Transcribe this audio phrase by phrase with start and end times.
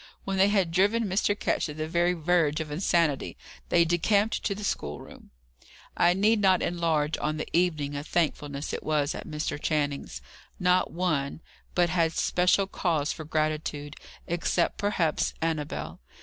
[0.23, 1.37] When they had driven Mr.
[1.39, 3.37] Ketch to the very verge of insanity,
[3.69, 5.29] they decamped to the schoolroom.
[5.95, 9.61] I need not enlarge on the evening of thankfulness it was at Mr.
[9.61, 10.19] Channing's.
[10.59, 11.39] Not one,
[11.75, 13.95] but had special cause for gratitude
[14.25, 15.99] except, perhaps, Annabel.